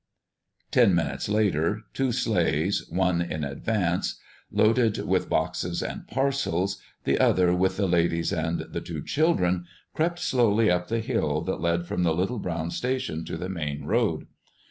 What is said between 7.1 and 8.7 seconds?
other with the ladies and